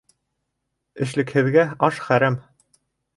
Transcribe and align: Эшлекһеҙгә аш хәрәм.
Эшлекһеҙгә 1.05 1.65
аш 1.89 1.99
хәрәм. 2.07 2.39